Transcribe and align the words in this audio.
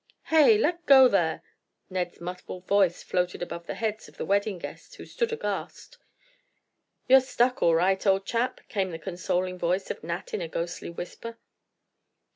"Hey! 0.31 0.57
Let 0.57 0.87
go 0.87 1.07
there!" 1.07 1.43
Ned's 1.87 2.19
muffled 2.19 2.65
voice 2.67 3.03
floated 3.03 3.43
above 3.43 3.67
the 3.67 3.75
heads 3.75 4.07
of 4.07 4.17
the 4.17 4.25
wedding 4.25 4.57
guests, 4.57 4.95
who 4.95 5.05
stood 5.05 5.31
aghast. 5.31 5.99
"You're 7.07 7.21
stuck 7.21 7.61
all 7.61 7.75
right, 7.75 8.03
old 8.07 8.25
chap," 8.25 8.61
came 8.67 8.89
the 8.89 8.97
consoling 8.97 9.59
voice 9.59 9.91
of 9.91 10.03
Nat 10.03 10.33
in 10.33 10.41
a 10.41 10.47
ghostly 10.47 10.89
whisper. 10.89 11.37